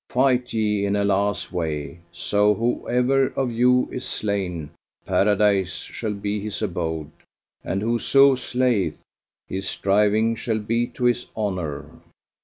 [0.09, 4.71] Fight ye in Allah's way; so whoever of you is slain
[5.05, 7.11] Paradise shall be his abode,
[7.63, 8.97] and whoso slayeth,
[9.47, 11.87] his striving shall be to his honour."